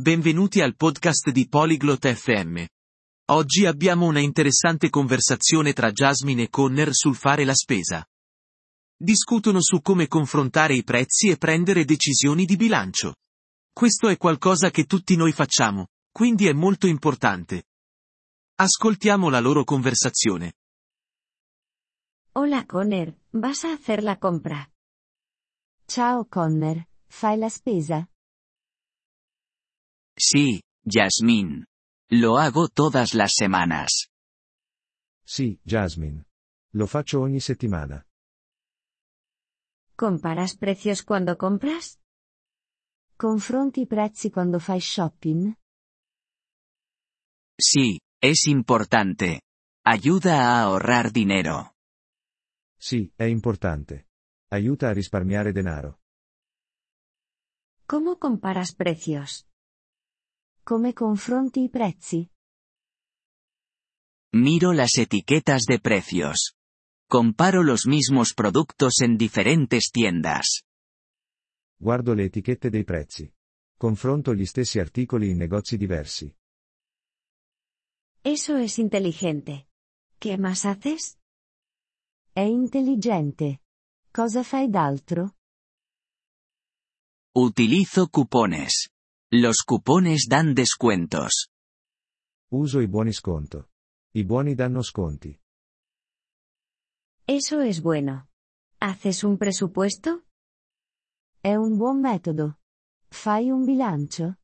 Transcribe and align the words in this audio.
Benvenuti 0.00 0.60
al 0.60 0.76
podcast 0.76 1.32
di 1.32 1.48
Polyglot 1.48 2.06
FM. 2.06 2.64
Oggi 3.32 3.66
abbiamo 3.66 4.06
una 4.06 4.20
interessante 4.20 4.90
conversazione 4.90 5.72
tra 5.72 5.90
Jasmine 5.90 6.42
e 6.42 6.48
Conner 6.50 6.90
sul 6.92 7.16
fare 7.16 7.44
la 7.44 7.52
spesa. 7.52 8.06
Discutono 8.96 9.60
su 9.60 9.80
come 9.80 10.06
confrontare 10.06 10.76
i 10.76 10.84
prezzi 10.84 11.30
e 11.30 11.36
prendere 11.36 11.84
decisioni 11.84 12.44
di 12.44 12.54
bilancio. 12.54 13.16
Questo 13.72 14.06
è 14.06 14.16
qualcosa 14.16 14.70
che 14.70 14.84
tutti 14.84 15.16
noi 15.16 15.32
facciamo, 15.32 15.88
quindi 16.12 16.46
è 16.46 16.52
molto 16.52 16.86
importante. 16.86 17.64
Ascoltiamo 18.54 19.28
la 19.28 19.40
loro 19.40 19.64
conversazione. 19.64 20.52
Hola 22.36 22.64
Conner, 22.66 23.18
¿vas 23.30 23.64
a 23.64 23.72
hacer 23.72 24.04
la 24.04 24.16
compra? 24.16 24.64
Ciao 25.86 26.24
Conner, 26.24 26.86
fai 27.08 27.36
la 27.36 27.48
spesa? 27.48 28.08
Sí, 30.18 30.62
Yasmín. 30.84 31.66
Lo 32.10 32.38
hago 32.38 32.68
todas 32.68 33.14
las 33.14 33.34
semanas. 33.34 34.08
Sì, 35.24 35.60
Jasmine. 35.62 36.24
Lo 36.72 36.86
faccio 36.86 37.20
ogni 37.20 37.40
settimana. 37.40 38.04
¿Comparas 39.94 40.56
precios 40.56 41.02
cuando 41.02 41.36
compras? 41.36 41.98
Confronti 43.16 43.80
i 43.82 43.86
prezzi 43.86 44.30
quando 44.30 44.58
fai 44.58 44.80
shopping? 44.80 45.52
Sí, 47.56 48.00
es 48.20 48.46
importante. 48.46 49.42
Ayuda 49.84 50.48
a 50.48 50.62
ahorrar 50.62 51.10
dinero. 51.10 51.74
Sì, 52.76 53.10
è 53.16 53.24
importante. 53.24 54.06
Aiuta 54.50 54.88
a 54.88 54.92
risparmiare 54.92 55.52
denaro. 55.52 55.98
¿Cómo 57.86 58.18
comparas 58.18 58.74
precios? 58.74 59.47
Come 60.68 60.92
confronti 60.92 61.62
i 61.62 61.70
prezzi? 61.70 62.30
Miro 64.36 64.72
las 64.72 64.98
etiquetas 64.98 65.64
de 65.64 65.78
precios. 65.78 66.58
Comparo 67.08 67.62
los 67.62 67.86
mismos 67.86 68.34
productos 68.34 69.00
en 69.00 69.16
diferentes 69.16 69.90
tiendas. 69.90 70.64
Guardo 71.78 72.12
le 72.12 72.24
etichette 72.24 72.68
dei 72.68 72.84
prezzi. 72.84 73.32
Confronto 73.78 74.34
gli 74.34 74.44
stessi 74.44 74.78
articoli 74.78 75.30
in 75.30 75.38
negozi 75.38 75.78
diversi. 75.78 76.30
Eso 78.20 78.58
es 78.58 78.76
inteligente. 78.76 79.68
¿Qué 80.18 80.36
más 80.36 80.66
haces? 80.66 81.16
È 82.30 82.42
intelligente. 82.42 83.62
Cosa 84.10 84.42
fai 84.42 84.68
d'altro? 84.68 85.34
Utilizo 87.32 88.08
cupones. 88.08 88.90
Los 89.30 89.56
cupones 89.62 90.26
dan 90.26 90.54
descuentos. 90.54 91.50
Uso 92.50 92.80
i 92.80 92.86
buoni 92.86 93.12
sconto. 93.12 93.68
I 94.14 94.24
buoni 94.24 94.54
danno 94.54 94.80
sconti. 94.82 95.38
Eso 97.26 97.60
es 97.60 97.82
bueno. 97.82 98.28
¿Haces 98.80 99.24
un 99.24 99.36
presupuesto? 99.36 100.24
È 101.42 101.54
un 101.54 101.76
buon 101.76 102.00
metodo. 102.00 102.60
Fai 103.10 103.50
un 103.50 103.66
bilancio? 103.66 104.38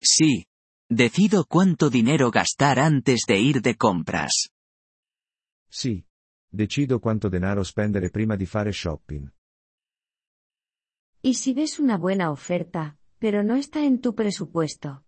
Sí. 0.00 0.44
Decido 0.88 1.44
cuánto 1.44 1.90
dinero 1.90 2.30
gastar 2.32 2.80
antes 2.80 3.20
de 3.24 3.38
ir 3.38 3.60
de 3.60 3.76
compras. 3.76 4.50
Sì. 5.68 6.04
Decido 6.48 6.98
quanto 6.98 7.28
denaro 7.28 7.62
spendere 7.62 8.10
prima 8.10 8.34
di 8.34 8.46
fare 8.46 8.72
shopping. 8.72 9.30
¿Y 11.22 11.34
si 11.34 11.52
ves 11.52 11.78
una 11.78 11.98
buena 11.98 12.30
oferta, 12.30 12.96
pero 13.18 13.42
no 13.42 13.56
está 13.56 13.84
en 13.84 14.00
tu 14.00 14.14
presupuesto? 14.14 15.04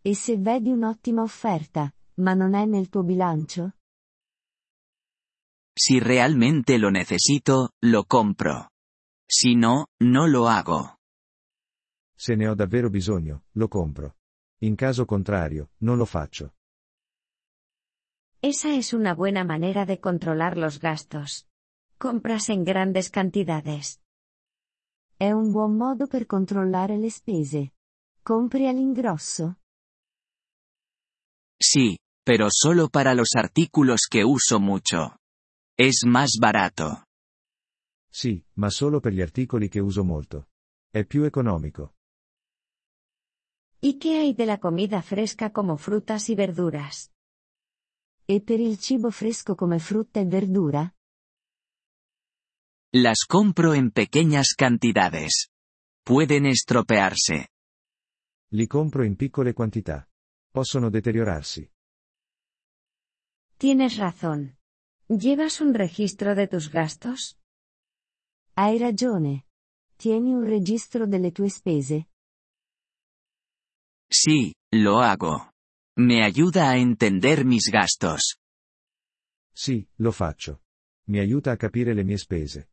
E 0.00 0.14
se 0.14 0.36
vedi 0.36 0.70
un'ottima 0.70 1.22
offerta, 1.22 1.92
ma 2.18 2.34
non 2.34 2.54
è 2.54 2.64
nel 2.66 2.88
tuo 2.88 3.02
bilancio? 3.02 3.72
Si 5.74 5.98
realmente 5.98 6.78
lo 6.78 6.90
necesito, 6.90 7.72
lo 7.80 8.04
compro. 8.04 8.70
Si 9.26 9.56
no, 9.56 9.88
no 10.00 10.26
lo 10.26 10.46
hago. 10.46 10.98
Se 12.14 12.36
ne 12.36 12.46
ho 12.46 12.54
davvero 12.54 12.88
bisogno, 12.88 13.44
lo 13.52 13.66
compro. 13.66 14.18
In 14.58 14.76
caso 14.76 15.04
contrario, 15.04 15.70
non 15.78 15.96
lo 15.96 16.04
faccio. 16.04 16.54
Esa 18.40 18.74
es 18.74 18.92
una 18.92 19.14
buena 19.14 19.44
manera 19.44 19.84
de 19.84 19.98
controlar 19.98 20.56
los 20.56 20.78
gastos. 20.78 21.48
Compras 21.98 22.50
en 22.50 22.64
grandes 22.64 23.10
cantidades. 23.10 24.01
È 25.22 25.30
un 25.30 25.52
buon 25.52 25.76
modo 25.76 26.08
per 26.08 26.26
controllare 26.26 26.98
le 26.98 27.08
spese. 27.08 27.74
Compri 28.24 28.66
all'ingrosso? 28.66 29.60
Sí, 31.56 31.96
pero 32.24 32.48
solo 32.50 32.88
para 32.88 33.14
los 33.14 33.36
artículos 33.36 34.08
que 34.10 34.24
uso 34.24 34.58
mucho. 34.58 35.18
Es 35.78 36.04
más 36.04 36.38
barato. 36.40 37.04
Sì, 38.10 38.44
ma 38.54 38.68
solo 38.68 38.98
per 38.98 39.12
gli 39.12 39.20
articoli 39.20 39.68
che 39.68 39.78
uso 39.78 40.02
molto. 40.02 40.48
È 40.90 41.04
più 41.04 41.22
economico. 41.22 41.94
¿Y 43.78 44.00
qué 44.00 44.18
hay 44.18 44.34
de 44.34 44.46
la 44.46 44.58
comida 44.58 45.02
fresca 45.02 45.52
como 45.52 45.76
frutas 45.76 46.30
y 46.30 46.34
verduras? 46.34 47.12
E 48.24 48.40
per 48.40 48.58
il 48.58 48.76
cibo 48.80 49.12
fresco 49.12 49.54
come 49.54 49.78
frutta 49.78 50.18
e 50.18 50.24
verdura? 50.24 50.92
Las 52.94 53.24
compro 53.26 53.72
en 53.72 53.90
pequeñas 53.90 54.52
cantidades. 54.54 55.48
Pueden 56.04 56.44
estropearse. 56.44 57.48
Li 58.50 58.66
compro 58.66 59.02
in 59.02 59.16
piccole 59.16 59.54
quantità. 59.54 60.06
Possono 60.50 60.90
deteriorarsi. 60.90 61.66
Tienes 63.56 63.96
razón. 63.96 64.58
¿Llevas 65.08 65.62
un 65.62 65.72
registro 65.72 66.34
de 66.34 66.46
tus 66.48 66.68
gastos? 66.68 67.38
Hai 68.56 68.78
ragione. 68.78 69.46
Tieni 69.96 70.34
un 70.34 70.44
registro 70.44 71.06
delle 71.06 71.32
tue 71.32 71.48
spese? 71.48 72.10
Sí, 74.06 74.54
lo 74.74 75.00
hago. 75.00 75.54
Me 75.96 76.22
ayuda 76.22 76.68
a 76.68 76.76
entender 76.76 77.46
mis 77.46 77.70
gastos. 77.70 78.38
Sì, 79.50 79.88
lo 79.96 80.12
faccio. 80.12 80.60
Mi 81.08 81.20
aiuta 81.20 81.52
a 81.52 81.56
capire 81.56 81.94
le 81.94 82.04
mie 82.04 82.18
spese. 82.18 82.71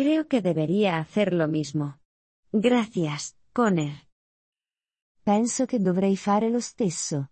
Creo 0.00 0.28
que 0.28 0.40
debería 0.40 0.96
hacer 0.96 1.34
lo 1.34 1.46
mismo. 1.46 1.98
Gracias, 2.52 3.36
Conner. 3.52 4.08
Penso 5.22 5.66
che 5.66 5.78
dovrei 5.78 6.16
fare 6.16 6.48
lo 6.48 6.62
stesso. 6.62 7.28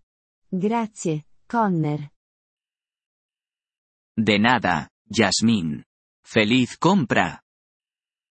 Grazie, 0.51 1.25
Conner. 1.47 2.11
De 4.15 4.37
nada, 4.37 4.91
Yasmín. 5.09 5.83
Feliz 6.23 6.77
compra. 6.77 7.41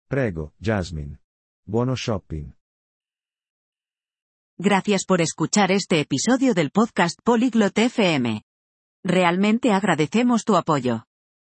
Prego, 0.09 0.55
Jasmine. 0.59 1.19
Buono 1.67 1.95
shopping. 1.95 2.55
Gracias 4.57 5.05
por 5.05 5.21
escuchar 5.21 5.71
este 5.71 6.01
episodio 6.01 6.55
del 6.55 6.71
podcast 6.71 7.21
Polyglot 7.23 7.77
FM. 7.77 8.45
Realmente 9.05 9.73
agradecemos 9.73 10.45
tu 10.45 10.57
apoyo. 10.57 11.05